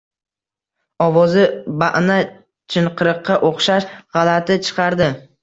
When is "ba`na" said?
1.83-1.89